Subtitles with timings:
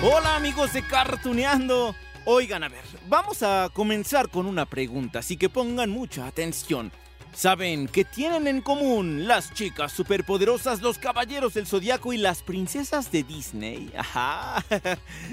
[0.00, 1.92] Hola amigos de Cartuneando.
[2.24, 6.92] Oigan, a ver, vamos a comenzar con una pregunta, así que pongan mucha atención.
[7.34, 13.10] ¿Saben qué tienen en común las chicas superpoderosas, los caballeros del zodiaco y las princesas
[13.10, 13.92] de Disney?
[13.98, 14.64] Ajá.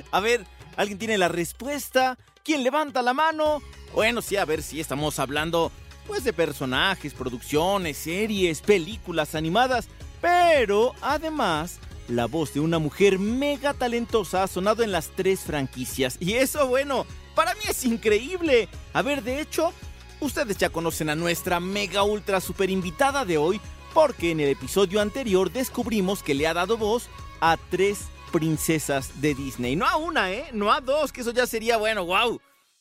[0.10, 2.18] A ver, ¿alguien tiene la respuesta?
[2.44, 3.62] ¿Quién levanta la mano?
[3.94, 5.72] Bueno, sí, a ver si estamos hablando
[6.08, 9.88] pues de personajes, producciones, series, películas animadas,
[10.22, 16.18] pero además la voz de una mujer mega talentosa ha sonado en las tres franquicias.
[16.20, 18.70] Y eso, bueno, para mí es increíble.
[18.94, 19.74] A ver, de hecho,
[20.20, 23.60] ustedes ya conocen a nuestra mega ultra super invitada de hoy,
[23.94, 27.10] porque en el episodio anterior descubrimos que le ha dado voz
[27.42, 28.00] a tres
[28.32, 29.76] princesas de Disney.
[29.76, 30.46] No a una, ¿eh?
[30.52, 32.40] No a dos, que eso ya sería, bueno, wow.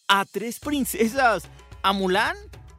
[0.09, 1.45] A tres princesas.
[1.83, 2.37] A Mulan,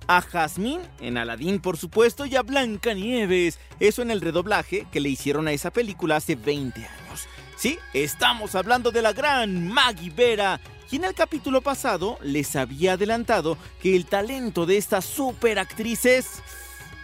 [0.08, 3.60] a Jasmine, en Aladdin por supuesto, y a Blancanieves.
[3.80, 7.28] Eso en el redoblaje que le hicieron a esa película hace 20 años.
[7.58, 10.60] Sí, estamos hablando de la gran Maggie Vera.
[10.92, 16.06] Y en el capítulo pasado les había adelantado que el talento de esta super actriz
[16.06, 16.44] es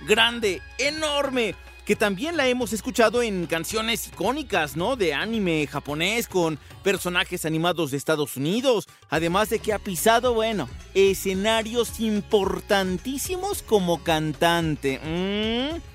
[0.08, 1.56] grande, enorme,
[1.86, 4.96] que también la hemos escuchado en canciones icónicas, ¿no?
[4.96, 10.70] De anime japonés con personajes animados de Estados Unidos, además de que ha pisado, bueno,
[10.94, 15.00] escenarios importantísimos como cantante.
[15.04, 15.92] Mm,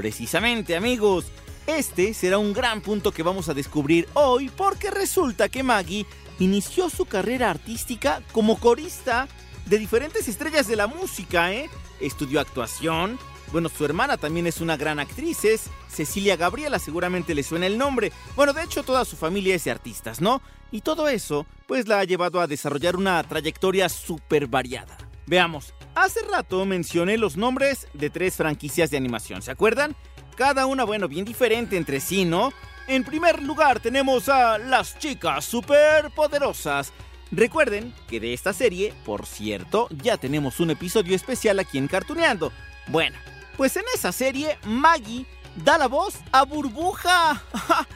[0.00, 1.26] Precisamente, amigos,
[1.66, 6.06] este será un gran punto que vamos a descubrir hoy porque resulta que Maggie
[6.38, 9.28] inició su carrera artística como corista
[9.66, 11.68] de diferentes estrellas de la música, ¿eh?
[12.00, 13.18] Estudió actuación.
[13.52, 17.78] Bueno, su hermana también es una gran actriz, es Cecilia Gabriela, seguramente le suena el
[17.78, 18.12] nombre.
[18.36, 20.40] Bueno, de hecho toda su familia es de artistas, ¿no?
[20.70, 24.96] Y todo eso, pues la ha llevado a desarrollar una trayectoria súper variada.
[25.26, 29.96] Veamos, hace rato mencioné los nombres de tres franquicias de animación, ¿se acuerdan?
[30.36, 32.52] Cada una, bueno, bien diferente entre sí, ¿no?
[32.86, 36.92] En primer lugar tenemos a las chicas superpoderosas.
[37.32, 42.52] Recuerden que de esta serie, por cierto, ya tenemos un episodio especial aquí en Cartuneando.
[42.88, 43.16] Bueno,
[43.56, 47.42] pues en esa serie Maggie da la voz a Burbuja.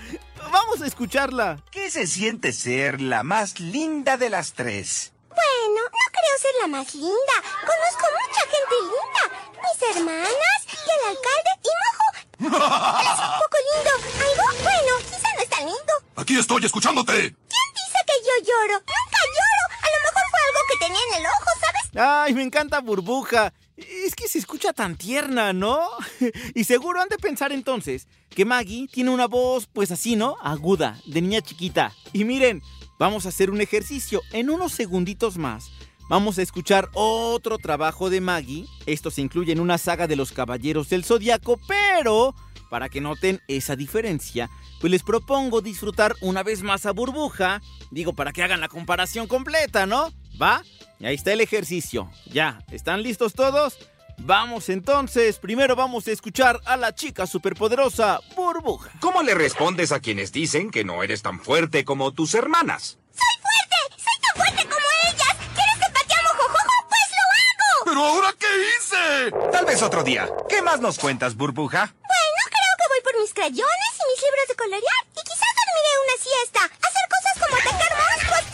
[0.52, 1.58] Vamos a escucharla.
[1.70, 5.12] ¿Qué se siente ser la más linda de las tres?
[5.28, 7.34] Bueno, no creo ser la más linda.
[7.60, 9.24] Conozco mucha gente linda.
[9.62, 12.08] Mis hermanas y el alcalde y Mojo.
[13.02, 13.92] Es un poco lindo.
[14.24, 15.92] Algo bueno, quizá no es tan lindo.
[16.16, 17.12] Aquí estoy escuchándote.
[17.14, 18.74] ¿Quién dice que yo lloro?
[18.74, 19.64] Nunca lloro.
[19.82, 21.96] A lo mejor fue algo que tenía en el ojo, ¿sabes?
[21.96, 23.52] Ay, me encanta Burbuja.
[23.76, 25.80] Es que se escucha tan tierna, ¿no?
[26.54, 30.36] Y seguro han de pensar entonces que Maggie tiene una voz, pues así, ¿no?
[30.42, 31.92] Aguda, de niña chiquita.
[32.12, 32.62] Y miren,
[32.98, 35.70] vamos a hacer un ejercicio en unos segunditos más.
[36.08, 38.66] Vamos a escuchar otro trabajo de Maggie.
[38.86, 42.34] Esto se incluye en una saga de los Caballeros del Zodiaco, pero
[42.68, 47.62] para que noten esa diferencia, pues les propongo disfrutar una vez más a Burbuja.
[47.90, 50.12] Digo, para que hagan la comparación completa, ¿no?
[50.40, 50.62] ¿Va?
[50.98, 52.10] Y ahí está el ejercicio.
[52.26, 53.78] Ya, ¿están listos todos?
[54.18, 58.90] Vamos entonces, primero vamos a escuchar a la chica superpoderosa Burbuja.
[59.00, 62.98] ¿Cómo le respondes a quienes dicen que no eres tan fuerte como tus hermanas?
[63.12, 63.76] ¡Soy fuerte!
[64.02, 65.36] ¡Soy tan fuerte como ellas!
[65.54, 66.86] ¿Quieres que patee a Mojojojo?
[66.88, 67.84] ¡Pues lo hago!
[67.84, 69.32] ¿Pero ahora qué hice?
[69.52, 70.28] Tal vez otro día.
[70.48, 71.80] ¿Qué más nos cuentas, burbuja?
[71.80, 75.02] Bueno, creo que voy por mis crayones y mis libros de colorear.
[75.10, 76.60] Y quizás dormiré una siesta.
[76.86, 78.44] Hacer cosas como atacar monstruos.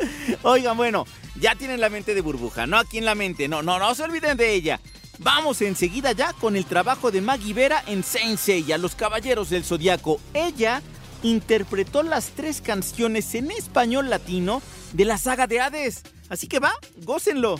[0.00, 0.08] ¡Sí!
[0.42, 3.78] Oigan, bueno, ya tienen la mente de burbuja, no aquí en la mente, no, no,
[3.78, 4.80] no se olviden de ella.
[5.18, 9.64] Vamos enseguida ya con el trabajo de Maggie Vera en Saint Seiya, Los Caballeros del
[9.64, 10.20] Zodiaco.
[10.34, 10.82] Ella
[11.22, 16.02] interpretó las tres canciones en español latino de la saga de Hades.
[16.28, 16.72] Así que va,
[17.04, 17.56] gócenlo.
[17.56, 17.58] lo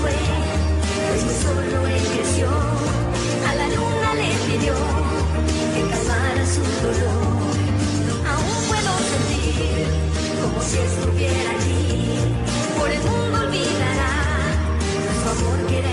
[0.00, 0.12] fue,
[1.42, 2.48] solo él creció,
[3.46, 4.74] a la luna le pidió
[5.74, 5.82] que
[6.46, 7.54] su dolor.
[8.26, 10.13] Aún puedo sentir
[10.44, 12.08] como si estuviera allí.
[12.78, 14.10] Por el mundo olvidará
[15.22, 15.90] su amor que era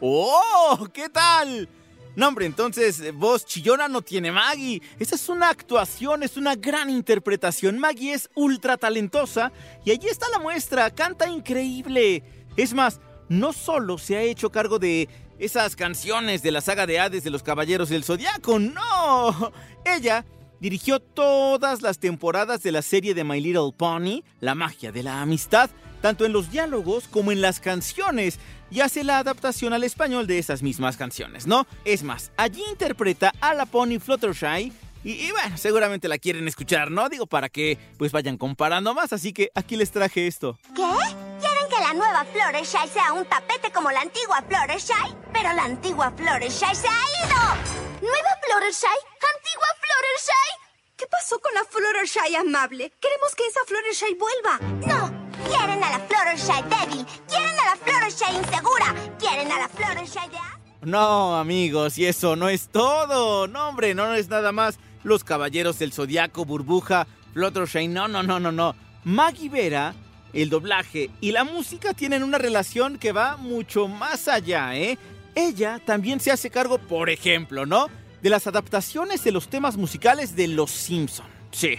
[0.00, 0.88] ¡Oh!
[0.92, 1.68] ¿Qué tal?
[2.16, 4.82] No, hombre, entonces, eh, voz chillona no tiene Maggie.
[4.98, 7.78] Esa es una actuación, es una gran interpretación.
[7.78, 9.52] Maggie es ultra talentosa
[9.84, 10.90] y allí está la muestra.
[10.90, 12.24] Canta increíble.
[12.56, 15.08] Es más, no solo se ha hecho cargo de
[15.38, 19.52] esas canciones de la saga de Hades de los Caballeros del Zodiaco, no.
[19.84, 20.24] Ella
[20.60, 25.20] dirigió todas las temporadas de la serie de My Little Pony, La magia de la
[25.20, 25.70] amistad,
[26.00, 28.38] tanto en los diálogos como en las canciones,
[28.70, 31.66] y hace la adaptación al español de esas mismas canciones, ¿no?
[31.84, 34.72] Es más, allí interpreta a la Pony Fluttershy,
[35.04, 37.08] y, bueno, seguramente la quieren escuchar, ¿no?
[37.08, 40.58] Digo, para que pues vayan comparando más, así que aquí les traje esto.
[40.74, 40.82] ¿Qué?
[40.82, 45.14] ¿Quieren que la nueva Fluttershy sea un tapete como la antigua Fluttershy?
[45.32, 47.77] Pero la antigua Fluttershy se ha ido.
[48.00, 48.86] ¿Nueva Fluttershy?
[48.86, 50.48] ¿Antigua Fluttershy?
[50.96, 52.92] ¿Qué pasó con la Fluttershy amable?
[53.00, 54.58] Queremos que esa Fluttershy vuelva.
[54.86, 55.28] No.
[55.48, 57.06] Quieren a la Fluttershy débil.
[57.28, 58.94] Quieren a la Fluttershy insegura.
[59.18, 60.38] Quieren a la Fluttershy de...
[60.82, 63.48] No, amigos, y eso no es todo.
[63.48, 64.78] No, hombre, no es nada más.
[65.02, 68.76] Los Caballeros del Zodiaco, Burbuja, Fluttershy, no, no, no, no, no.
[69.04, 69.94] Maggie Vera,
[70.32, 74.98] el doblaje y la música tienen una relación que va mucho más allá, ¿eh?
[75.34, 77.86] Ella también se hace cargo, por ejemplo, ¿no?
[78.22, 81.26] De las adaptaciones de los temas musicales de Los Simpson.
[81.50, 81.78] Sí,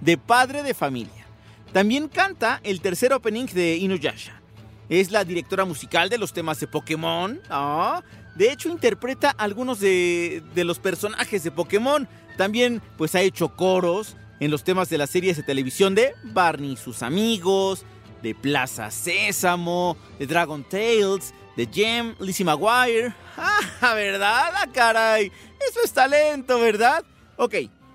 [0.00, 1.26] de Padre de Familia.
[1.72, 4.40] También canta el tercer opening de Inuyasha.
[4.88, 7.40] Es la directora musical de los temas de Pokémon.
[7.50, 8.02] Ah,
[8.36, 12.08] de hecho, interpreta algunos de, de los personajes de Pokémon.
[12.36, 16.72] También, pues, ha hecho coros en los temas de las series de televisión de Barney
[16.72, 17.84] y sus amigos,
[18.22, 23.14] de Plaza Sésamo, de Dragon Tales, de Gem, Lizzie McGuire.
[23.36, 24.52] Ah, ¿verdad?
[24.54, 25.32] Ah, caray.
[25.68, 27.04] Eso es talento, ¿verdad?
[27.36, 27.54] Ok,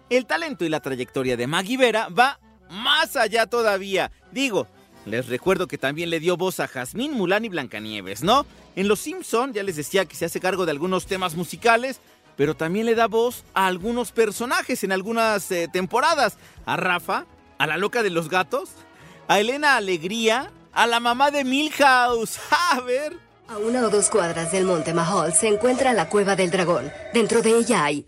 [0.10, 2.40] el talento y la trayectoria de Maggie Vera va
[2.70, 4.12] más allá todavía.
[4.32, 4.68] Digo,
[5.06, 8.46] les recuerdo que también le dio voz a Jazmín, Mulan y Blancanieves, ¿no?
[8.76, 12.02] En Los Simpson ya les decía que se hace cargo de algunos temas musicales,
[12.36, 16.38] pero también le da voz a algunos personajes en algunas eh, temporadas.
[16.66, 17.26] A Rafa,
[17.58, 18.70] a la loca de los gatos,
[19.28, 22.40] a Elena Alegría, a la mamá de Milhouse.
[22.72, 23.29] A ver.
[23.50, 26.92] A una o dos cuadras del monte Mahol se encuentra la cueva del dragón.
[27.16, 28.06] Dentro de ella hay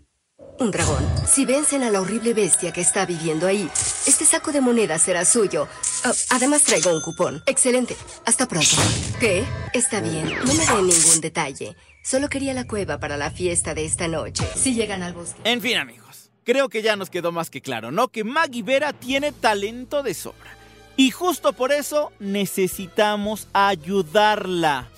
[0.60, 1.04] un dragón.
[1.26, 3.68] Si vencen a la horrible bestia que está viviendo ahí,
[4.06, 5.66] este saco de monedas será suyo.
[6.04, 7.42] Ah, además traigo un cupón.
[7.46, 7.96] Excelente.
[8.24, 8.76] Hasta pronto.
[9.18, 9.42] ¿Qué?
[9.72, 10.32] Está bien.
[10.44, 11.74] No me den ningún detalle.
[12.04, 14.46] Solo quería la cueva para la fiesta de esta noche.
[14.54, 15.40] Si llegan al bosque.
[15.42, 16.30] En fin, amigos.
[16.44, 18.06] Creo que ya nos quedó más que claro, ¿no?
[18.06, 20.56] Que Maggie Vera tiene talento de sobra.
[20.96, 24.91] Y justo por eso necesitamos ayudarla.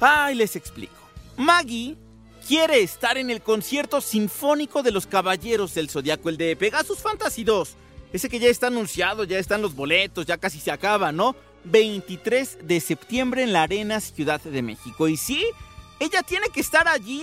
[0.00, 0.94] Ay, les explico.
[1.36, 1.96] Maggie
[2.46, 7.44] quiere estar en el concierto sinfónico de los Caballeros del Zodiaco, el de Pegasus Fantasy
[7.44, 7.76] 2.
[8.12, 11.36] Ese que ya está anunciado, ya están los boletos, ya casi se acaba, ¿no?
[11.64, 15.08] 23 de septiembre en la Arena Ciudad de México.
[15.08, 15.44] Y sí,
[16.00, 17.22] ella tiene que estar allí.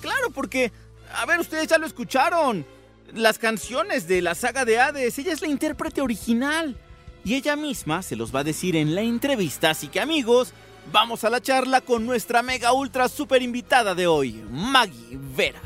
[0.00, 0.72] Claro, porque,
[1.14, 2.66] a ver, ustedes ya lo escucharon.
[3.14, 6.76] Las canciones de la saga de Hades, ella es la intérprete original.
[7.24, 9.70] Y ella misma se los va a decir en la entrevista.
[9.70, 10.52] Así que amigos,
[10.92, 15.60] vamos a la charla con nuestra mega ultra super invitada de hoy, Maggie Vera.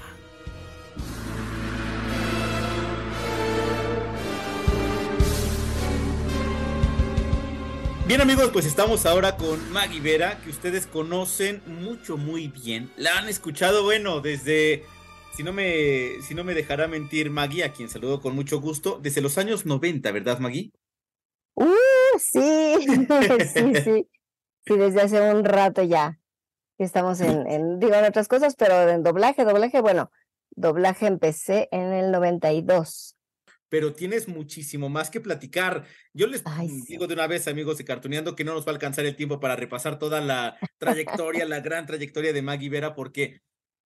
[8.06, 12.90] Bien amigos, pues estamos ahora con Maggie Vera, que ustedes conocen mucho, muy bien.
[12.96, 14.84] La han escuchado, bueno, desde,
[15.34, 18.98] si no me, si no me dejará mentir Maggie, a quien saludo con mucho gusto,
[19.00, 20.72] desde los años 90, ¿verdad Maggie?
[21.54, 21.72] Uh,
[22.18, 22.40] sí,
[23.54, 24.06] sí, sí.
[24.66, 26.18] Sí, desde hace un rato ya.
[26.78, 30.10] Estamos en, en, digo, en otras cosas, pero en doblaje, doblaje, bueno,
[30.50, 33.16] doblaje empecé en el 92.
[33.68, 35.86] Pero tienes muchísimo más que platicar.
[36.12, 36.44] Yo les
[36.86, 39.40] digo de una vez, amigos de Cartuneando, que no nos va a alcanzar el tiempo
[39.40, 43.40] para repasar toda la trayectoria, la gran trayectoria de Maggie Vera, porque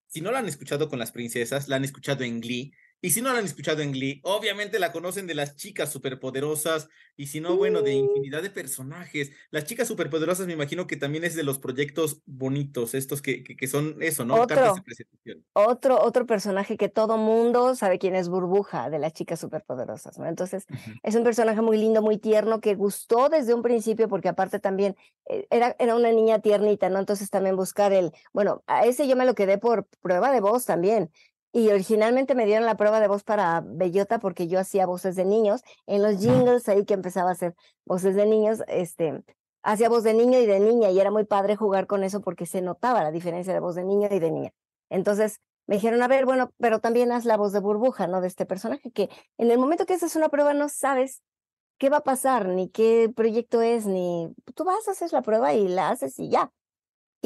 [0.09, 3.21] si no la han escuchado con las princesas, la han escuchado en Glee, y si
[3.23, 6.89] no la han escuchado en Glee, obviamente la conocen de las chicas superpoderosas.
[7.19, 9.31] Y si no, bueno, de infinidad de personajes.
[9.51, 13.57] Las chicas superpoderosas me imagino que también es de los proyectos bonitos, estos que, que,
[13.57, 14.35] que son eso, ¿no?
[14.35, 15.45] Otro, Cartas de presentación.
[15.55, 20.27] Otro, otro personaje que todo mundo sabe quién es Burbuja, de las chicas superpoderosas, ¿no?
[20.27, 21.01] Entonces, uh -huh.
[21.03, 24.95] es un personaje muy lindo, muy tierno, que gustó desde un principio, porque aparte también
[25.31, 26.99] eh, era, era una niña tiernita, ¿no?
[26.99, 30.67] Entonces también buscar el, bueno, a ese yo me lo quedé por prueba de voz
[30.67, 31.11] también.
[31.57, 35.25] Y originalmente me dieron la prueba de voz para Bellota porque yo hacía voces de
[35.25, 35.63] niños.
[35.87, 37.55] En los jingles, ahí que empezaba a hacer
[37.87, 39.25] voces de niños, este,
[39.63, 40.91] hacía voz de niño y de niña.
[40.91, 43.85] Y era muy padre jugar con eso porque se notaba la diferencia de voz de
[43.85, 44.51] niño y de niña.
[44.91, 48.21] Entonces me dijeron, a ver, bueno, pero también haz la voz de burbuja, ¿no?
[48.21, 49.09] De este personaje que
[49.39, 51.23] en el momento que haces una prueba no sabes
[51.79, 55.55] qué va a pasar, ni qué proyecto es, ni tú vas a hacer la prueba
[55.55, 56.53] y la haces y ya.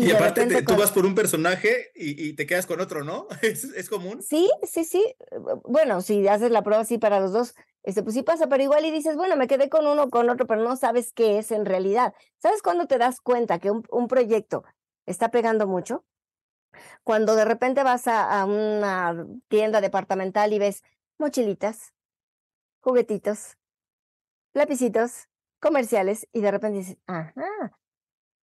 [0.01, 3.27] Y, aparte te- tú vas por un personaje y, y te quedas con otro, ¿no?
[3.43, 4.23] ¿Es, es común?
[4.23, 5.15] Sí, sí, sí.
[5.65, 8.85] Bueno, si haces la prueba así para los dos, este, pues sí pasa, pero igual
[8.85, 11.51] y dices, bueno, me quedé con uno o con otro, pero no sabes qué es
[11.51, 12.15] en realidad.
[12.39, 14.65] ¿Sabes cuándo te das cuenta que un, un proyecto
[15.07, 16.05] está pegando mucho?
[17.05, 20.83] Cuando de repente vas a, a una tienda departamental y ves
[21.19, 21.95] mochilitas,
[22.81, 23.57] juguetitos,
[24.53, 25.29] lapicitos,
[25.61, 27.35] comerciales, y de repente dices, ajá,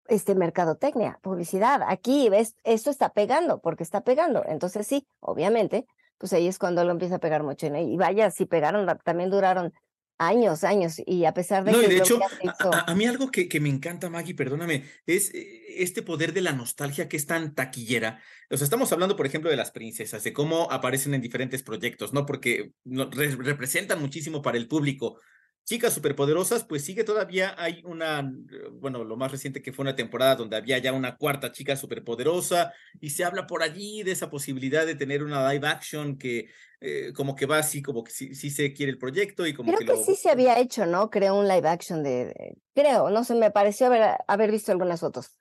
[0.07, 4.43] este mercadotecnia, publicidad, aquí ves, esto está pegando, porque está pegando.
[4.47, 5.85] Entonces sí, obviamente,
[6.17, 7.69] pues ahí es cuando lo empieza a pegar mucho.
[7.69, 7.79] ¿no?
[7.79, 9.73] Y vaya, sí pegaron, también duraron
[10.19, 12.95] años, años, y a pesar de No, que y de hecho, a, hizo- a- a
[12.95, 17.07] mí algo que, que me encanta, Maggie, perdóname, es eh, este poder de la nostalgia
[17.07, 18.19] que es tan taquillera.
[18.49, 22.13] O sea, estamos hablando, por ejemplo, de las princesas, de cómo aparecen en diferentes proyectos,
[22.13, 22.25] ¿no?
[22.25, 25.19] Porque re- representan muchísimo para el público.
[25.67, 29.97] Chicas superpoderosas, pues sigue todavía, hay una, eh, bueno, lo más reciente que fue una
[29.97, 32.71] temporada donde había ya una cuarta chica superpoderosa
[33.01, 36.47] y se habla por allí de esa posibilidad de tener una live action que
[36.79, 39.67] eh, como que va así, como que sí, sí se quiere el proyecto y como
[39.67, 40.03] Creo que que lo...
[40.05, 41.09] sí se había hecho, ¿no?
[41.09, 45.01] Creo un live action de, de- creo, no sé, me pareció haber, haber visto algunas
[45.01, 45.35] fotos.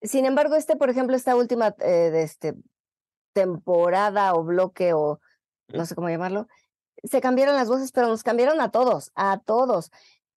[0.00, 2.54] Sin embargo, este, por ejemplo, esta última eh, de este
[3.34, 5.20] temporada o bloque o
[5.68, 6.46] no sé cómo llamarlo,
[7.04, 9.90] se cambiaron las voces, pero nos cambiaron a todos, a todos.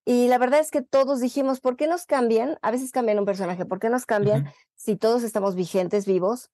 [0.06, 2.58] Y la verdad es que todos dijimos, ¿por qué nos cambian?
[2.62, 6.50] A veces cambian un personaje, ¿por qué nos cambian si todos estamos vigentes, vivos?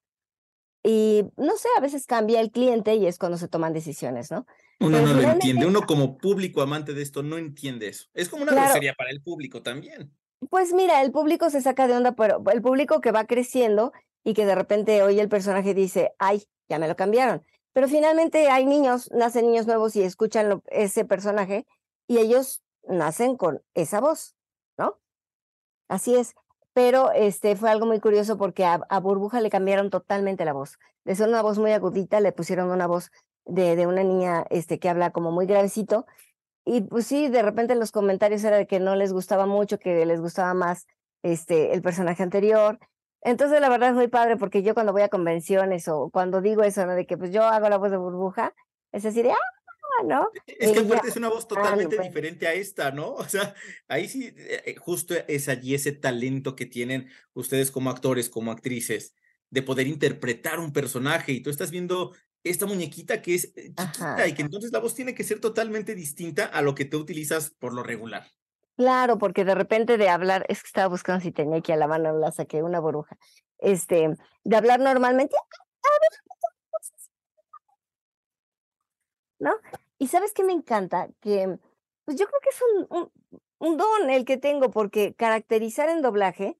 [0.83, 4.45] Y no sé, a veces cambia el cliente y es cuando se toman decisiones, ¿no?
[4.79, 8.05] Uno Pero no lo entiende, uno como público amante de esto no entiende eso.
[8.13, 8.67] Es como una Claro.
[8.67, 10.11] grosería para el público también.
[10.49, 13.93] Pues mira, el público se saca de onda, pero el público que va creciendo
[14.23, 17.43] y que de repente oye el personaje dice, ay, ya me lo cambiaron.
[17.75, 21.67] Pero finalmente hay niños, nacen niños nuevos y escuchan ese personaje
[22.07, 24.33] y ellos nacen con esa voz,
[24.77, 24.97] ¿no?
[25.89, 26.35] Así es.
[26.71, 30.79] Pero este fue algo muy curioso porque a, a Burbuja le cambiaron totalmente la voz.
[31.03, 33.11] De ser una voz muy agudita, le pusieron una voz
[33.43, 36.05] de, de una niña este, que habla como muy gravecito.
[36.63, 40.05] Y pues sí, de repente los comentarios era de que no les gustaba mucho, que
[40.05, 40.87] les gustaba más
[41.23, 42.79] este, el personaje anterior.
[43.21, 46.63] Entonces, la verdad es muy padre porque yo cuando voy a convenciones o cuando digo
[46.63, 46.93] eso, ¿no?
[46.93, 48.53] De que pues yo hago la voz de burbuja,
[48.91, 50.29] es así de, ah, ¿no?
[50.45, 53.13] Es que aparte es una voz ah, totalmente diferente a esta, ¿no?
[53.13, 53.55] O sea,
[53.87, 58.51] ahí sí, eh, eh, justo es allí ese talento que tienen ustedes como actores, como
[58.51, 59.15] actrices,
[59.49, 64.15] de poder interpretar un personaje y tú estás viendo esta muñequita que es eh, chiquita
[64.15, 64.27] Ajá.
[64.27, 67.49] y que entonces la voz tiene que ser totalmente distinta a lo que tú utilizas
[67.49, 68.27] por lo regular.
[68.77, 71.87] Claro, porque de repente de hablar, es que estaba buscando si tenía aquí a la
[71.87, 73.17] mano, la saqué una burbuja.
[73.59, 75.35] Este, de hablar normalmente,
[79.39, 79.51] ¿no?
[79.97, 81.57] Y sabes qué me encanta, que
[82.05, 83.11] pues yo creo que es un, un,
[83.59, 86.57] un don el que tengo, porque caracterizar en doblaje,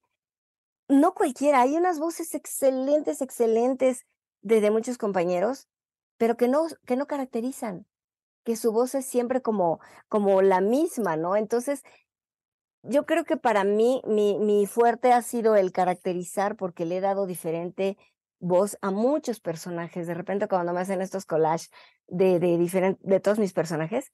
[0.88, 4.06] no cualquiera, hay unas voces excelentes, excelentes
[4.42, 5.68] de, de muchos compañeros,
[6.18, 7.86] pero que no, que no caracterizan,
[8.44, 11.36] que su voz es siempre como, como la misma, ¿no?
[11.36, 11.84] Entonces,
[12.88, 17.00] yo creo que para mí mi, mi fuerte ha sido el caracterizar porque le he
[17.00, 17.96] dado diferente
[18.38, 20.06] voz a muchos personajes.
[20.06, 21.70] De repente cuando me hacen estos collages
[22.08, 24.12] de, de, diferen- de todos mis personajes,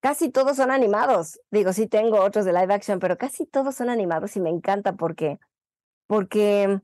[0.00, 1.40] casi todos son animados.
[1.50, 4.94] Digo, sí tengo otros de live action, pero casi todos son animados y me encanta
[4.96, 5.38] porque,
[6.06, 6.80] porque,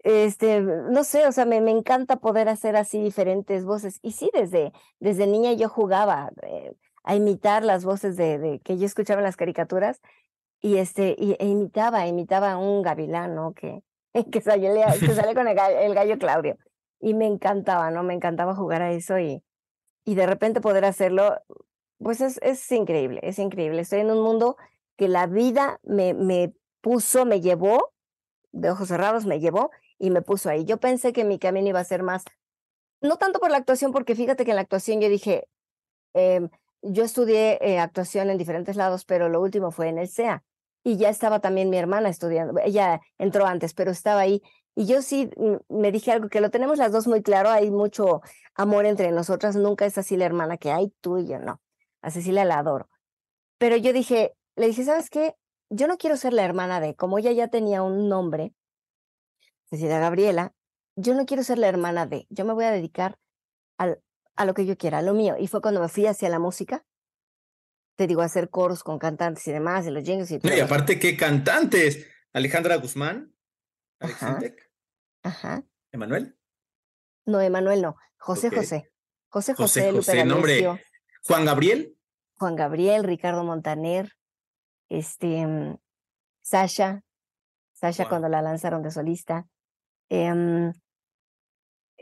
[0.00, 3.98] este, no sé, o sea, me, me encanta poder hacer así diferentes voces.
[4.02, 6.30] Y sí, desde, desde niña yo jugaba.
[6.42, 6.72] eh,
[7.04, 10.00] a imitar las voces de, de que yo escuchaba en las caricaturas
[10.60, 13.52] y este y, e imitaba, imitaba a un gavilán, ¿no?
[13.52, 13.82] Que,
[14.32, 16.56] que sale, que sale con el gallo, el gallo Claudio.
[17.00, 18.02] Y me encantaba, ¿no?
[18.02, 19.42] Me encantaba jugar a eso y,
[20.04, 21.38] y de repente poder hacerlo,
[21.98, 23.82] pues es, es increíble, es increíble.
[23.82, 24.56] Estoy en un mundo
[24.96, 27.92] que la vida me, me puso, me llevó,
[28.52, 30.64] de ojos cerrados me llevó y me puso ahí.
[30.64, 32.24] Yo pensé que mi camino iba a ser más,
[33.00, 35.46] no tanto por la actuación, porque fíjate que en la actuación yo dije,
[36.14, 36.48] em,
[36.84, 40.44] yo estudié eh, actuación en diferentes lados, pero lo último fue en el SEA.
[40.84, 42.60] Y ya estaba también mi hermana estudiando.
[42.62, 44.42] Ella entró antes, pero estaba ahí.
[44.74, 47.48] Y yo sí mm, me dije algo que lo tenemos las dos muy claro.
[47.50, 48.20] Hay mucho
[48.54, 49.56] amor entre nosotras.
[49.56, 51.60] Nunca es así la hermana que hay tú y yo, no.
[52.02, 52.88] A Cecilia la adoro.
[53.58, 55.34] Pero yo dije, le dije, ¿sabes qué?
[55.70, 58.52] Yo no quiero ser la hermana de, como ella ya tenía un nombre,
[59.70, 60.52] Cecilia Gabriela,
[60.96, 63.18] yo no quiero ser la hermana de, yo me voy a dedicar
[63.78, 64.00] al,
[64.36, 65.36] a lo que yo quiera, a lo mío.
[65.38, 66.84] Y fue cuando me fui hacia la música.
[67.96, 70.50] Te digo, hacer coros con cantantes y demás, y los jingles y todo.
[70.50, 72.06] No, y aparte, ¿qué cantantes?
[72.32, 73.32] Alejandra Guzmán,
[74.00, 74.32] Alex Ajá.
[74.32, 74.70] Intec,
[75.22, 75.62] Ajá.
[75.92, 76.36] Emanuel,
[77.24, 77.96] No, Emanuel no.
[78.18, 78.50] José.
[78.50, 78.90] José.
[79.28, 80.78] José José José, José, nombre.
[81.22, 81.96] Juan Gabriel,
[82.36, 84.12] Juan Gabriel, Ricardo Montaner,
[84.88, 85.78] este, mm,
[86.42, 87.02] Sasha,
[87.72, 89.46] Sasha cuando la lanzaron de solista.
[90.08, 90.72] Em,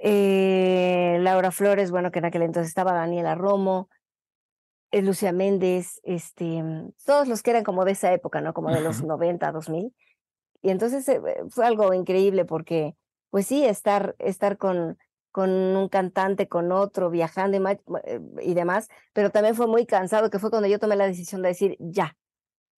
[0.04, 3.88] eh, Laura Flores, bueno, que en aquel entonces estaba Daniela Romo,
[4.90, 8.52] eh, Lucia Méndez, este, mm, todos los que eran como de esa época, ¿no?
[8.52, 9.94] Como de los 90, 2000.
[10.60, 12.96] Y entonces eh, fue algo increíble porque,
[13.30, 14.98] pues sí, estar, estar con,
[15.30, 20.30] con un cantante, con otro, viajando y, eh, y demás, pero también fue muy cansado,
[20.30, 22.16] que fue cuando yo tomé la decisión de decir, ya,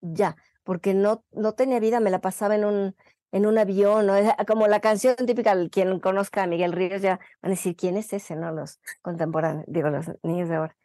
[0.03, 2.97] ya, porque no, no tenía vida, me la pasaba en un,
[3.35, 4.15] en un avión, ¿no?
[4.47, 8.13] como la canción típica, quien conozca a Miguel Ríos ya van a decir, ¿quién es
[8.13, 8.37] ese?
[8.37, 10.77] No, los contemporáneos, digo, los niños de ahora.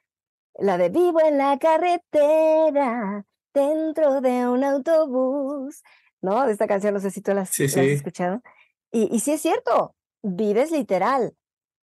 [0.56, 5.84] La de vivo en la carretera, dentro de un autobús,
[6.22, 6.48] ¿no?
[6.48, 8.41] De esta canción, no sé si tú la, has escuchado.
[8.91, 11.36] Y, y sí es cierto, vives literal,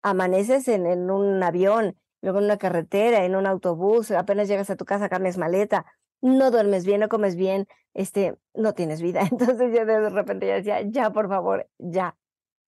[0.03, 4.77] amaneces en, en un avión, luego en una carretera, en un autobús, apenas llegas a
[4.77, 5.85] tu casa, carnes maleta,
[6.21, 9.21] no duermes bien, no comes bien, este, no tienes vida.
[9.31, 12.17] Entonces yo de repente ya decía, ya, por favor, ya.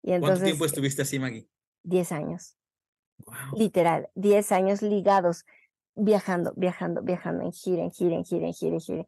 [0.03, 1.49] Y entonces, ¿Cuánto tiempo estuviste así, Maggie?
[1.83, 2.57] Diez años.
[3.55, 5.45] Literal, diez años ligados,
[5.95, 9.07] viajando, viajando, viajando, en gira, en gira, en gira, en gira, en gira.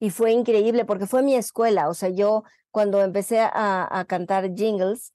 [0.00, 1.88] Y fue increíble porque fue mi escuela.
[1.88, 5.12] O sea, yo cuando empecé a, a cantar jingles,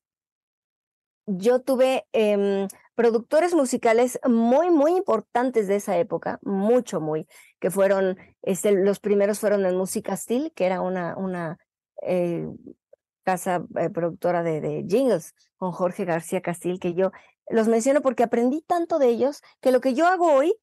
[1.26, 7.28] yo tuve em, productores musicales muy, muy importantes de esa época, mucho, muy,
[7.64, 11.58] que fueron, este, los primeros fueron en Música Steel, que era una, una
[12.02, 12.46] eh,
[13.24, 17.14] casa eh, productora de, de, jingles con Jorge García Castil, que yo
[17.48, 20.54] los menciono porque aprendí tanto de ellos que lo que yo hago hoy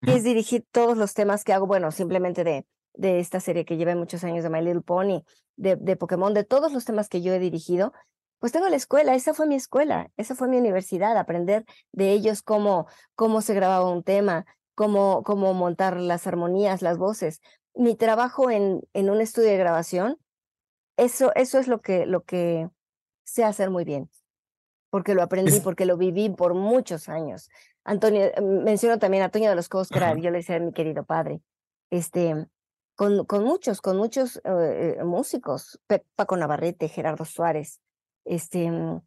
[0.00, 3.94] es dirigir todos los temas que hago, bueno, simplemente de, de esta serie que lleva
[3.94, 5.22] muchos años de My Little Pony,
[5.56, 7.92] de, de Pokémon, de todos los temas que yo he dirigido,
[8.38, 12.40] pues tengo la escuela, esa fue mi escuela, esa fue mi universidad, aprender de ellos
[12.40, 14.46] cómo, cómo se grababa un tema,
[14.80, 17.42] cómo, cómo montar las armonías, las voces.
[17.74, 20.16] Mi trabajo en, en un estudio de grabación,
[20.96, 22.66] eso, eso es lo que, lo que
[23.22, 24.08] sé hacer muy bien,
[24.88, 27.50] porque lo aprendí, porque lo viví por muchos años.
[27.84, 30.72] Antonio, eh, menciono también a Antonio de los Cobos, que yo le decía a mi
[30.72, 31.42] querido padre,
[31.90, 32.46] este,
[32.96, 35.78] con, con muchos, con muchos eh, eh, músicos,
[36.16, 37.82] Paco Navarrete, Gerardo Suárez,
[38.24, 39.02] este, mm,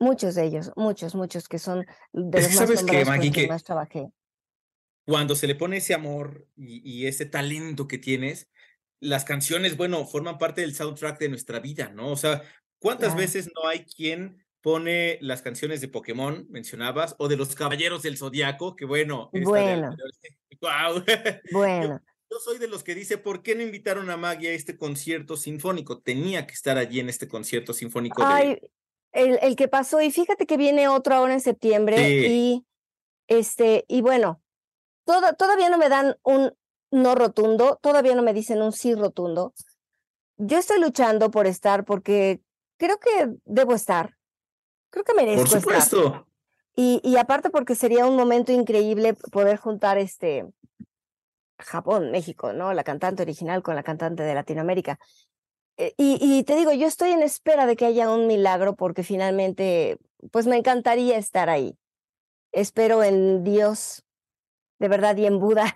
[0.00, 4.10] muchos de ellos, muchos, muchos que son de los ¿Sabes más, que, que más trabajé.
[5.08, 8.50] Cuando se le pone ese amor y, ese talento que tienes,
[9.00, 12.10] las canciones, bueno, forman parte del soundtrack de nuestra vida, ¿no?
[12.10, 12.42] O sea,
[12.78, 18.02] ¿cuántas veces no hay quien pone las canciones de Pokémon, mencionabas, o de los Caballeros
[18.02, 19.96] del Zodiaco, que bueno, bueno,
[20.60, 21.02] wow.
[21.52, 22.02] bueno.
[22.30, 25.38] Yo soy de los que dice, ¿por qué no invitaron a Maggie a este concierto
[25.38, 26.02] sinfónico?
[26.02, 28.22] Tenía que estar allí en este concierto sinfónico.
[28.22, 28.58] Ay,
[29.12, 32.66] el, el, que pasó, y fíjate que viene otro ahora en septiembre, y
[33.26, 34.42] este, y bueno,
[35.36, 36.52] todavía no me dan un
[36.90, 39.52] no rotundo, todavía no me dicen un sí rotundo.
[40.36, 42.40] Yo estoy luchando por estar porque
[42.78, 44.16] creo que debo estar.
[44.90, 46.04] Creo que merezco Por supuesto.
[46.04, 46.24] estar.
[46.76, 50.46] Y, y aparte porque sería un momento increíble poder juntar este
[51.58, 52.72] Japón, México, ¿no?
[52.72, 54.98] La cantante original con la cantante de Latinoamérica.
[55.76, 59.02] Eh, y, y, te digo, yo estoy en espera de que haya un milagro porque
[59.02, 59.98] finalmente,
[60.30, 61.76] pues me encantaría estar ahí.
[62.52, 64.04] Espero en Dios,
[64.78, 65.74] de verdad, y en Buda.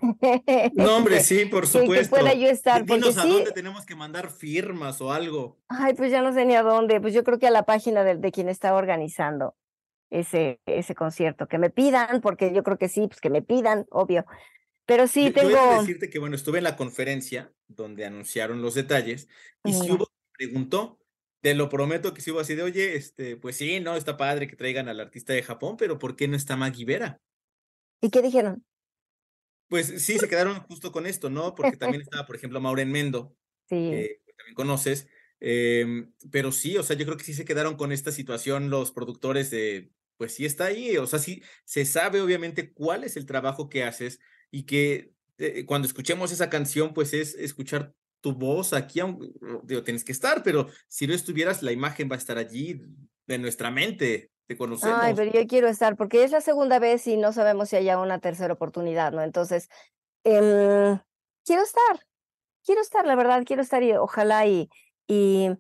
[0.75, 2.17] No, hombre, sí, por supuesto.
[2.17, 2.85] Que, pueda yo estar.
[2.85, 5.59] Dinos a dónde tenemos que mandar firmas o algo.
[5.69, 7.01] Ay, pues ya no sé ni a dónde.
[7.01, 9.57] Pues yo creo que a la página de, de quien está organizando
[10.11, 11.49] ese, ese concierto.
[11.49, 14.25] Que me pidan, porque yo creo que sí, pues que me pidan, obvio.
[14.87, 15.51] Pero sí yo, tengo.
[15.51, 19.29] Yo decirte que, bueno, estuve en la conferencia donde anunciaron los detalles
[19.65, 20.99] y si hubo preguntó,
[21.41, 24.49] te lo prometo que si hubo así de, oye, este, pues sí, no, está padre
[24.49, 27.21] que traigan al artista de Japón, pero ¿por qué no está Maggie Vera?
[28.01, 28.65] ¿Y qué dijeron?
[29.73, 31.55] Pues sí, se quedaron justo con esto, ¿no?
[31.55, 33.35] Porque también estaba, por ejemplo, Maureen Mendo,
[33.71, 33.77] sí.
[33.77, 35.09] que también conoces,
[35.41, 38.93] eh, pero sí, o sea, yo creo que sí se quedaron con esta situación los
[38.93, 43.25] productores de, pues sí está ahí, o sea, sí se sabe obviamente cuál es el
[43.25, 48.75] trabajo que haces, y que eh, cuando escuchemos esa canción, pues es escuchar tu voz
[48.75, 49.01] aquí,
[49.65, 52.83] digo, tienes que estar, pero si no estuvieras, la imagen va a estar allí
[53.27, 54.99] de nuestra mente, te conocemos.
[55.01, 57.99] Ay, pero yo quiero estar, porque es la segunda vez y no sabemos si haya
[57.99, 59.23] una tercera oportunidad, ¿no?
[59.23, 59.69] Entonces,
[60.25, 60.99] eh,
[61.45, 62.07] quiero estar,
[62.65, 64.69] quiero estar, la verdad, quiero estar y ojalá y,
[65.07, 65.51] y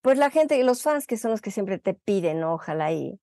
[0.00, 2.54] pues la gente, los fans que son los que siempre te piden, ¿no?
[2.54, 3.20] Ojalá y,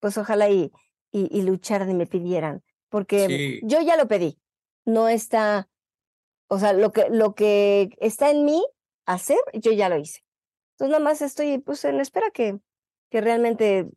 [0.00, 0.72] pues ojalá y,
[1.10, 3.60] y, y lucharan y me pidieran porque Sí.
[3.62, 4.38] yo ya lo pedí,
[4.84, 5.68] no está,
[6.48, 8.62] o sea, lo que, lo que está en mí
[9.06, 10.20] hacer, yo ya lo hice.
[10.72, 12.58] Entonces nada más estoy pues en espera que,
[13.10, 13.88] que realmente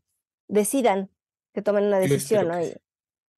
[0.48, 1.10] decidan,
[1.54, 2.62] que tomen una decisión, espero ¿no?
[2.62, 2.82] que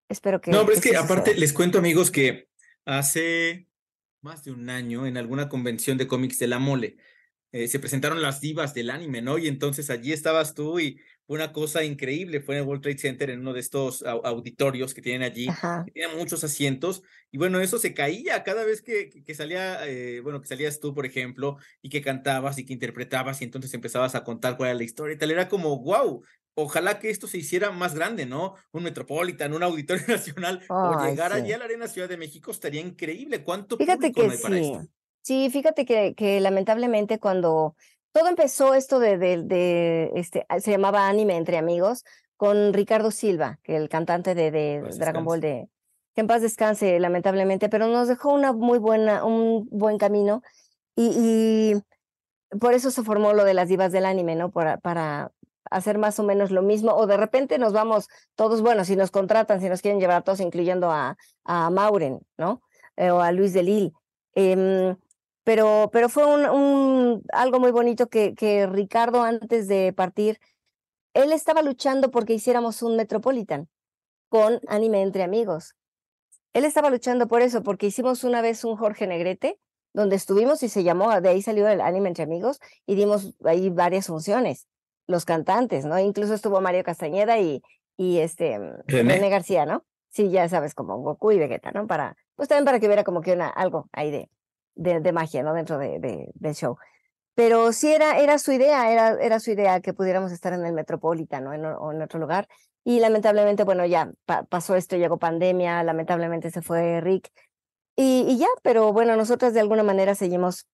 [0.10, 2.50] espero que, No, pero es que aparte les cuento amigos que
[2.86, 3.68] hace
[4.22, 6.98] más de un año en alguna convención de cómics de la mole,
[7.54, 9.38] eh, se presentaron las divas del anime, ¿no?
[9.38, 12.98] Y entonces allí estabas tú y fue una cosa increíble, fue en el World Trade
[12.98, 15.48] Center, en uno de estos auditorios que tienen allí,
[15.86, 20.20] que tienen muchos asientos, y bueno, eso se caía cada vez que, que salía, eh,
[20.22, 24.16] bueno, que salías tú, por ejemplo, y que cantabas y que interpretabas, y entonces empezabas
[24.16, 26.24] a contar cuál era la historia y tal, era como, wow,
[26.58, 28.56] ojalá que esto se hiciera más grande, ¿no?
[28.72, 32.82] Un Metropolitan, un Auditorio Nacional, o llegar allí a la Arena Ciudad de México estaría
[32.82, 33.44] increíble.
[33.44, 34.78] ¿Cuánto fíjate que sí.
[35.22, 37.76] Sí, fíjate que, que lamentablemente cuando
[38.12, 42.04] todo empezó esto de, de, este, ah, se llamaba Anime entre amigos,
[42.38, 45.68] con Ricardo Silva, que el cantante de, de Dragon Ball de
[46.16, 50.42] que en paz descanse, lamentablemente, pero nos dejó una muy buena, un buen camino
[50.96, 54.50] y, y por eso se formó lo de las divas del anime, ¿no?
[54.50, 55.32] Para, para
[55.72, 59.12] hacer más o menos lo mismo, o de repente nos vamos todos, bueno, si nos
[59.12, 62.62] contratan, si nos quieren llevar todos, incluyendo a, a Mauren, ¿no?
[62.96, 63.92] Eh, o a Luis de Lille.
[64.34, 64.96] Em,
[65.44, 70.40] pero, pero fue un, algo muy bonito que, que Ricardo antes de partir,
[71.14, 73.70] él estaba luchando porque hiciéramos un Metropolitan
[74.30, 75.76] con anime entre amigos.
[76.54, 79.60] Él estaba luchando por eso, porque hicimos una vez un Jorge Negrete,
[79.94, 83.70] donde estuvimos y se llamó, de ahí salió el anime entre amigos y dimos ahí
[83.70, 84.68] varias funciones,
[85.08, 85.98] los cantantes, ¿no?
[85.98, 87.64] Incluso estuvo Mario Castañeda y,
[87.98, 89.84] y este René García, ¿no?
[90.10, 91.88] Sí, ya sabes, como Goku y Vegeta, ¿no?
[91.88, 94.30] Para, pues también para que hubiera como que una, algo ahí de,
[94.76, 95.54] de, magia, ¿no?
[95.54, 96.78] Dentro de, de, del show.
[97.36, 100.74] Pero sí era, era su idea, era, era su idea que pudiéramos estar en el
[100.74, 101.54] Metropolitan ¿no?
[101.54, 102.48] en, o en otro lugar.
[102.84, 104.12] Y lamentablemente, bueno, ya
[104.50, 107.30] pasó esto, llegó pandemia, lamentablemente se fue Rick.
[107.96, 110.68] Y, y, ya, pero bueno, nosotras de alguna manera seguimos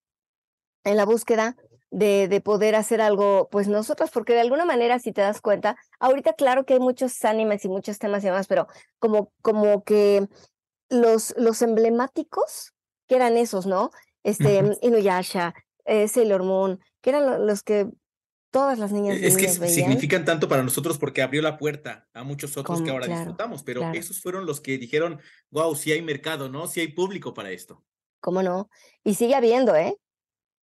[0.85, 1.55] en la búsqueda
[1.93, 5.77] de, de poder hacer algo, pues nosotros, porque de alguna manera, si te das cuenta,
[5.99, 10.27] ahorita claro que hay muchos animes y muchos temas y demás, pero como, como que
[10.89, 12.73] los, los emblemáticos
[13.07, 13.91] que eran esos, ¿no?
[14.23, 15.53] Este, Inuyasha,
[15.85, 17.87] eh, Sailor Moon, que eran los que
[18.49, 22.57] todas las niñas Es que significan tanto para nosotros porque abrió la puerta a muchos
[22.57, 25.19] otros que ahora disfrutamos, pero esos fueron los que dijeron,
[25.51, 26.67] wow, sí hay mercado, ¿no?
[26.67, 27.83] Sí hay público para esto.
[28.19, 28.69] ¿Cómo no?
[29.03, 29.97] Y sigue habiendo, ¿eh?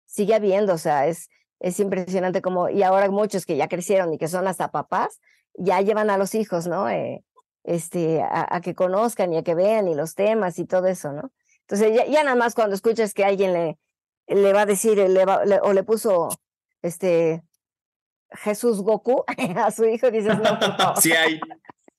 [0.10, 4.18] Sigue habiendo, o sea, es, es impresionante como, y ahora muchos que ya crecieron y
[4.18, 5.20] que son hasta papás,
[5.54, 6.90] ya llevan a los hijos, ¿no?
[6.90, 7.24] Eh,
[7.64, 11.12] este, a, a, que conozcan y a que vean y los temas y todo eso,
[11.12, 11.32] ¿no?
[11.62, 13.78] Entonces, ya, nada más cuando escuchas que alguien le,
[14.28, 15.24] le va a decir, le
[15.62, 16.30] o le puso
[16.82, 17.44] este
[18.32, 19.24] Jesús Goku
[19.58, 20.96] a su hijo, dices, no, no.
[21.02, 21.40] Sí hay.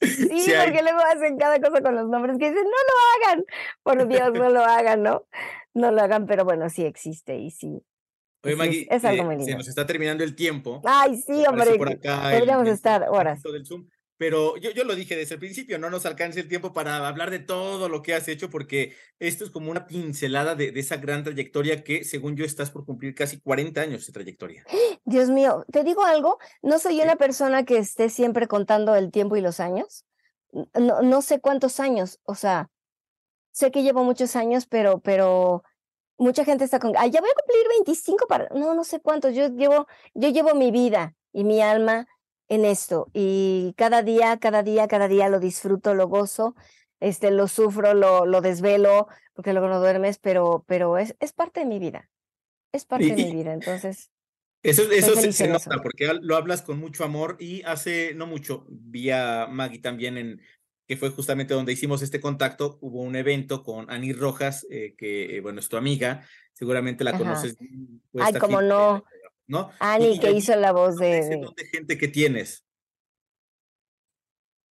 [0.00, 3.44] Sí, porque luego hacen cada cosa con los nombres que dicen, no lo hagan,
[3.82, 5.26] por Dios, no lo hagan, ¿no?
[5.74, 7.84] No lo hagan, pero bueno, sí existe y sí.
[8.42, 9.50] Oye, Maggie, es, algo eh, muy lindo.
[9.50, 10.80] se nos está terminando el tiempo.
[10.84, 13.42] Ay, sí, hombre, podríamos estar horas.
[13.42, 13.86] Del Zoom.
[14.16, 17.30] Pero yo, yo lo dije desde el principio, no nos alcance el tiempo para hablar
[17.30, 20.98] de todo lo que has hecho, porque esto es como una pincelada de, de esa
[20.98, 24.66] gran trayectoria que, según yo, estás por cumplir casi 40 años de trayectoria.
[25.06, 29.36] Dios mío, te digo algo, no soy una persona que esté siempre contando el tiempo
[29.36, 30.04] y los años.
[30.78, 32.68] No, no sé cuántos años, o sea,
[33.52, 35.62] sé que llevo muchos años, pero, pero
[36.20, 39.34] mucha gente está con, ah, ya voy a cumplir 25 para, no, no sé cuántos,
[39.34, 42.06] yo llevo, yo llevo mi vida y mi alma
[42.48, 46.54] en esto y cada día, cada día, cada día lo disfruto, lo gozo,
[47.00, 51.60] este, lo sufro, lo, lo desvelo, porque luego no duermes, pero, pero es, es parte
[51.60, 52.10] de mi vida,
[52.70, 54.10] es parte de mi vida, entonces.
[54.62, 59.10] Eso, eso se, nota porque lo hablas con mucho amor y hace no mucho vi
[59.10, 60.42] a Maggie también en
[60.90, 65.36] que fue justamente donde hicimos este contacto, hubo un evento con Ani Rojas, eh, que
[65.36, 67.56] eh, bueno, es tu amiga, seguramente la conoces.
[68.18, 69.04] Ay, como no.
[69.46, 69.70] ¿no?
[69.78, 71.48] Ani, que hizo la voz de...
[71.70, 72.64] gente que tienes?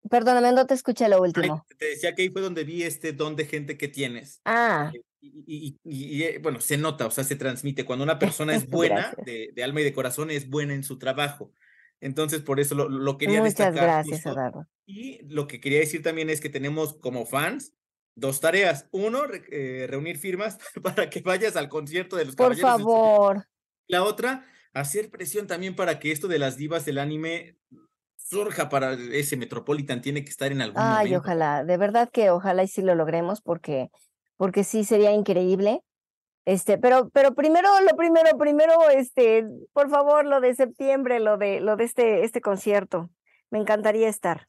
[0.09, 1.65] Perdóname, no te escuché lo último.
[1.77, 4.41] te decía que ahí fue donde vi este don de gente que tienes.
[4.43, 4.91] Ah.
[4.93, 7.85] Eh, y, y, bueno, se nota, o sea, se transmite.
[7.85, 10.99] Cuando una persona es buena, de, de, alma y de corazón, es buena en su
[10.99, 11.53] trabajo.
[12.01, 14.05] Entonces, por eso lo, lo quería Muchas destacar.
[14.05, 14.67] gracias, Eduardo.
[14.85, 17.73] Y lo que quería decir también es que tenemos como fans
[18.15, 18.87] dos tareas.
[18.91, 23.45] Uno, eh, reunir firmas para que vayas al concierto de los Por favor.
[23.87, 27.57] La otra, hacer presión también para que esto de las divas del anime
[28.15, 32.63] surja para ese Metropolitan, tiene que estar en algún Ay, ojalá, de verdad que ojalá
[32.63, 33.89] y sí lo logremos porque,
[34.37, 35.81] porque sí sería increíble.
[36.49, 41.59] Este, pero, pero primero, lo primero, primero, este, por favor, lo de septiembre, lo de,
[41.59, 43.11] lo de este, este concierto.
[43.51, 44.47] Me encantaría estar.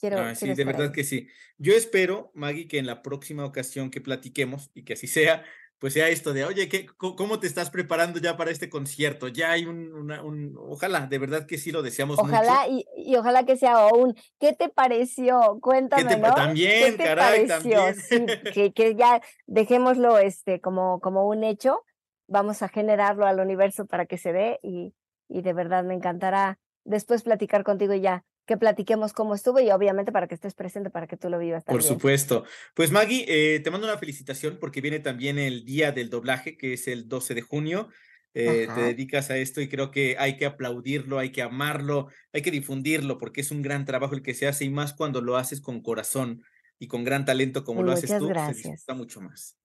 [0.00, 1.28] Quiero, sí, de verdad que sí.
[1.58, 5.44] Yo espero, Maggie, que en la próxima ocasión que platiquemos y que así sea,
[5.82, 9.26] pues sea esto de, oye, ¿qué, ¿cómo te estás preparando ya para este concierto?
[9.26, 12.86] Ya hay un, una, un ojalá, de verdad que sí lo deseamos ojalá, mucho.
[12.96, 15.58] Y, y ojalá que sea un, ¿qué te pareció?
[15.60, 16.34] Cuéntame, ¿Qué te, ¿no?
[16.36, 17.96] También, caray, también.
[17.96, 21.82] Sí, que, que ya dejémoslo este, como, como un hecho
[22.28, 24.94] vamos a generarlo al universo para que se dé y,
[25.28, 29.70] y de verdad me encantará después platicar contigo y ya que platiquemos cómo estuvo y
[29.70, 31.94] obviamente para que estés presente, para que tú lo vivas Por también.
[31.94, 32.44] supuesto.
[32.74, 36.74] Pues Maggie, eh, te mando una felicitación porque viene también el día del doblaje, que
[36.74, 37.88] es el 12 de junio.
[38.34, 42.40] Eh, te dedicas a esto y creo que hay que aplaudirlo, hay que amarlo, hay
[42.40, 45.36] que difundirlo porque es un gran trabajo el que se hace y más cuando lo
[45.36, 46.42] haces con corazón
[46.78, 48.72] y con gran talento como lo haces tú, se gracias.
[48.72, 49.56] disfruta mucho más.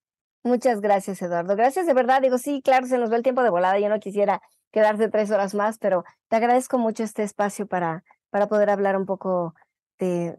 [0.44, 1.56] Muchas gracias, Eduardo.
[1.56, 2.22] Gracias de verdad.
[2.22, 3.80] Digo, sí, claro, se nos va el tiempo de volada.
[3.80, 8.48] Yo no quisiera quedarte tres horas más, pero te agradezco mucho este espacio para, para
[8.48, 9.56] poder hablar un poco
[10.00, 10.38] de,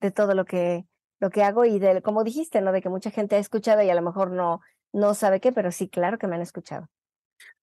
[0.00, 0.86] de todo lo que,
[1.20, 2.72] lo que hago y de, como dijiste, ¿no?
[2.72, 4.60] De que mucha gente ha escuchado y a lo mejor no,
[4.92, 6.88] no sabe qué, pero sí, claro que me han escuchado.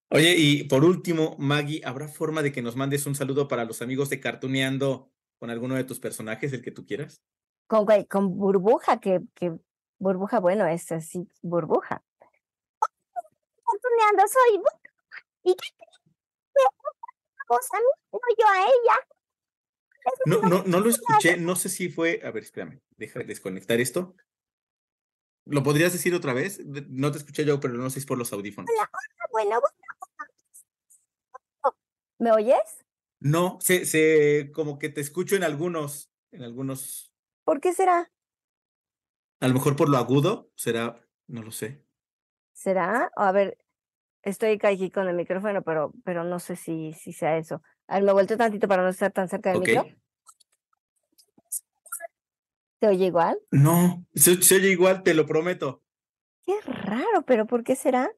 [0.09, 3.81] Oye, y por último, Maggie, ¿habrá forma de que nos mandes un saludo para los
[3.81, 7.21] amigos de Cartuneando con alguno de tus personajes, el que tú quieras?
[7.67, 9.53] Con, con burbuja, que, que
[9.99, 12.03] burbuja, bueno, es así, burbuja.
[12.79, 14.81] Cartuneando, soy Burbuja.
[15.43, 15.67] ¿Y qué
[17.47, 19.16] cosa a mí, no yo a ella?
[20.25, 22.21] No, no, no lo escuché, no sé si fue.
[22.23, 24.15] A ver, espérame, deja de desconectar esto.
[25.45, 26.59] ¿Lo podrías decir otra vez?
[26.65, 28.69] No te escuché yo, pero no sé si es por los audífonos.
[28.69, 28.89] Hola,
[29.31, 29.61] hola, bueno,
[32.19, 32.85] ¿Me oyes?
[33.19, 38.11] No, se, se, como que te escucho en algunos, en algunos, ¿Por qué será?
[39.39, 41.85] a lo mejor por lo agudo, será, no lo sé.
[42.53, 43.11] ¿Será?
[43.15, 43.57] A ver,
[44.23, 47.61] estoy aquí con el micrófono, pero, pero no sé si, si sea eso.
[47.87, 49.67] A ver, me vuelto tantito para no estar tan cerca del Ok.
[49.67, 49.97] micro.
[52.79, 53.39] ¿Te oye igual?
[53.51, 55.81] No, se, se oye igual, te lo prometo.
[56.45, 58.11] Qué raro, pero ¿por qué será?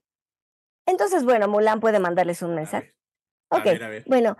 [0.86, 2.95] Entonces, bueno, Mulan puede mandarles un mensaje.
[3.49, 4.03] a Ok, ver, a ver.
[4.08, 4.38] bueno.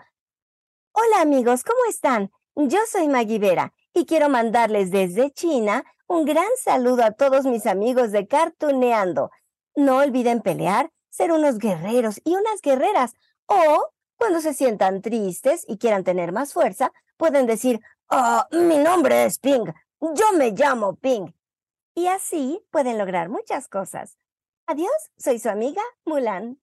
[0.92, 2.32] Hola amigos, ¿cómo están?
[2.56, 7.66] Yo soy Maggie Vera y quiero mandarles desde China un gran saludo a todos mis
[7.68, 9.30] amigos de Cartuneando.
[9.76, 13.14] No olviden pelear, ser unos guerreros y unas guerreras.
[13.46, 17.80] O, cuando se sientan tristes y quieran tener más fuerza, pueden decir,
[18.10, 19.66] oh, mi nombre es Ping,
[20.02, 21.32] yo me llamo Ping.
[21.96, 24.18] Y así pueden lograr muchas cosas.
[24.68, 26.60] Adiós, soy su amiga Mulan.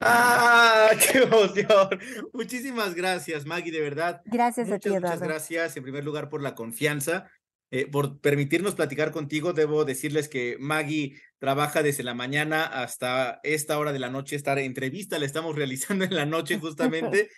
[0.00, 0.90] ¡Ah!
[1.12, 1.98] ¡Qué emoción!
[2.32, 4.20] Muchísimas gracias, Maggie, de verdad.
[4.26, 7.30] Gracias a ti, Muchas, muchas gracias, en primer lugar, por la confianza,
[7.72, 9.52] eh, por permitirnos platicar contigo.
[9.52, 14.36] Debo decirles que Maggie trabaja desde la mañana hasta esta hora de la noche.
[14.36, 17.28] Esta entrevista la estamos realizando en la noche justamente.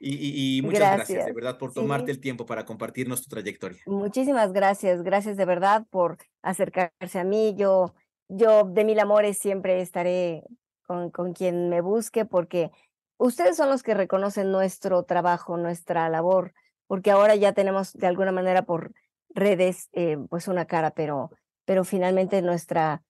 [0.00, 1.08] Y, y- y muchas gracias.
[1.08, 1.34] de Gracias.
[1.36, 1.76] verdad, por Sí.
[1.76, 3.78] tomarte el tiempo para compartirnos tu trayectoria.
[3.86, 7.54] Muchísimas gracias, gracias de verdad por acercarse a mí.
[7.56, 7.94] Yo,
[8.28, 10.42] yo de mil amores siempre estaré
[10.86, 12.70] con, con quien me busque porque
[13.18, 16.52] ustedes son los que reconocen nuestro trabajo, nuestra labor,
[16.88, 18.92] porque ahora ya tenemos de alguna manera por
[19.34, 21.30] redes eh, pues una cara, pero,
[21.64, 23.02] pero finalmente nuestra,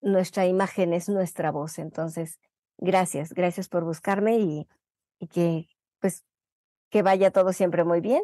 [0.00, 1.78] nuestra imagen es nuestra voz.
[1.78, 2.38] Entonces,
[2.78, 4.68] gracias, gracias por buscarme y,
[5.18, 5.68] y que
[6.00, 6.24] pues
[6.90, 8.22] que vaya todo siempre muy bien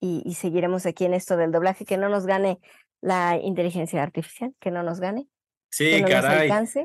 [0.00, 2.58] y, y seguiremos aquí en esto del doblaje, que no nos gane
[3.00, 5.28] la inteligencia artificial, que no nos gane, que
[5.70, 6.50] Sí, no nos caray.
[6.50, 6.84] alcance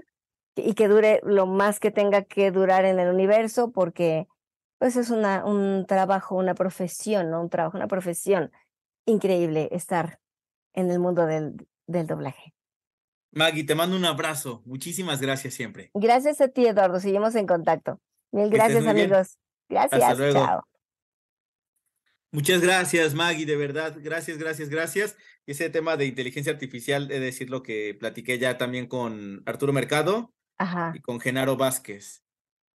[0.55, 4.27] que- y que dure lo más que tenga que durar en el universo, porque
[4.77, 7.41] pues es una, un trabajo, una profesión, ¿no?
[7.41, 8.51] Un trabajo, una profesión
[9.05, 10.19] increíble estar
[10.73, 12.53] en el mundo del, del doblaje.
[13.31, 14.61] Maggie, te mando un abrazo.
[14.65, 15.89] Muchísimas gracias siempre.
[15.93, 16.99] Gracias a ti, Eduardo.
[16.99, 17.99] Seguimos en contacto.
[18.31, 18.89] Mil gracias, bien.
[18.89, 19.37] amigos.
[19.69, 20.17] Gracias.
[20.17, 20.45] luego.
[20.45, 20.63] Chao.
[22.31, 23.95] Muchas gracias, Maggie, de verdad.
[23.99, 25.15] Gracias, gracias, gracias.
[25.45, 29.71] Ese tema de inteligencia artificial, he de decir lo que platiqué ya también con Arturo
[29.71, 30.93] Mercado Ajá.
[30.95, 32.23] y con Genaro Vázquez.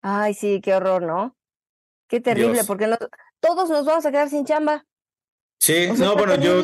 [0.00, 1.36] Ay, sí, qué horror, ¿no?
[2.06, 2.66] Qué terrible, Dios.
[2.66, 2.96] porque no,
[3.40, 4.86] todos nos vamos a quedar sin chamba.
[5.68, 6.62] Sí, O sea, no, bueno, yo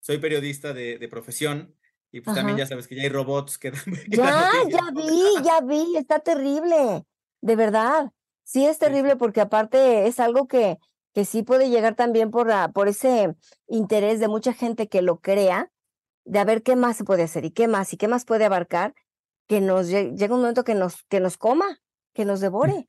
[0.00, 1.76] soy periodista de, de profesión
[2.10, 5.20] y pues también ya sabes que ya hay robots que dan, que Ya, ya vi,
[5.44, 7.04] ya vi, está terrible,
[7.40, 8.10] de verdad.
[8.42, 10.78] Sí es terrible porque aparte es algo que,
[11.14, 13.36] que sí puede llegar también por, la- por ese
[13.68, 15.70] interés de mucha gente que lo crea,
[16.24, 18.44] de a ver qué más se puede hacer y qué más y qué más puede
[18.44, 18.92] abarcar,
[19.46, 21.78] que nos lle- llega un momento que nos, que nos coma,
[22.12, 22.88] que nos devore.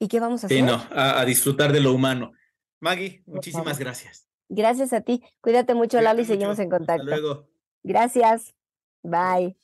[0.00, 0.66] ¿Y qué vamos a Sí, hacer?
[0.66, 2.32] no, a, a disfrutar de lo humano.
[2.80, 4.28] Maggie, muchísimas gracias.
[4.54, 5.22] Gracias a ti.
[5.40, 6.62] Cuídate mucho, Cuídate Lalo, y seguimos mucho.
[6.62, 7.04] en Hasta contacto.
[7.04, 7.48] luego.
[7.82, 8.54] Gracias.
[9.02, 9.56] Bye.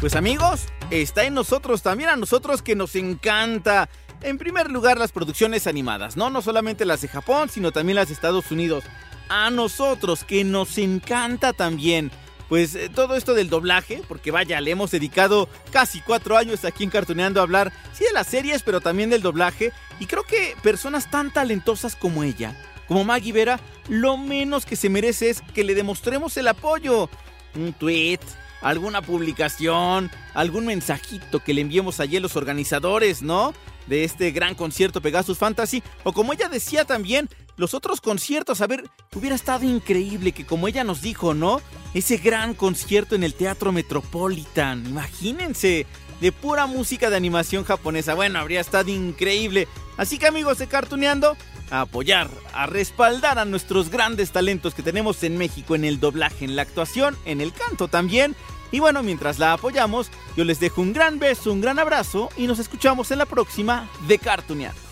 [0.00, 3.88] Pues amigos, está en nosotros también a nosotros que nos encanta.
[4.20, 6.30] En primer lugar, las producciones animadas, ¿no?
[6.30, 8.84] No solamente las de Japón, sino también las de Estados Unidos.
[9.28, 12.10] A nosotros que nos encanta también.
[12.52, 16.84] Pues eh, todo esto del doblaje, porque vaya, le hemos dedicado casi cuatro años aquí
[16.84, 19.72] en Cartoneando a hablar, sí de las series, pero también del doblaje.
[20.00, 22.54] Y creo que personas tan talentosas como ella,
[22.88, 27.08] como Maggie Vera, lo menos que se merece es que le demostremos el apoyo.
[27.54, 28.20] Un tweet,
[28.60, 33.54] alguna publicación, algún mensajito que le enviemos allí a los organizadores, ¿no?
[33.86, 35.82] De este gran concierto Pegasus Fantasy.
[36.04, 38.60] O como ella decía también, los otros conciertos.
[38.60, 41.60] A ver, hubiera estado increíble que como ella nos dijo, ¿no?
[41.94, 44.86] Ese gran concierto en el Teatro Metropolitan.
[44.86, 45.86] Imagínense,
[46.20, 48.14] de pura música de animación japonesa.
[48.14, 49.66] Bueno, habría estado increíble.
[49.96, 51.36] Así que amigos de Cartuneando,
[51.70, 56.44] a apoyar, a respaldar a nuestros grandes talentos que tenemos en México en el doblaje,
[56.44, 58.36] en la actuación, en el canto también.
[58.70, 62.46] Y bueno, mientras la apoyamos, yo les dejo un gran beso, un gran abrazo y
[62.46, 64.91] nos escuchamos en la próxima de Cartuneando.